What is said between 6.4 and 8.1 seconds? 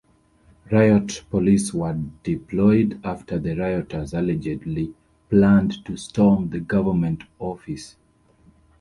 the government office.